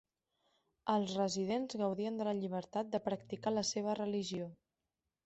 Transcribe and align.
Els 0.93 1.11
residents 1.17 1.77
gaudien 1.81 2.17
de 2.21 2.27
la 2.29 2.33
llibertat 2.37 2.89
de 2.97 3.03
practicar 3.09 3.55
la 3.55 3.65
seva 3.73 3.97
religió. 4.01 4.49